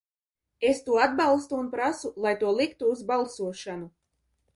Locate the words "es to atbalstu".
0.69-1.59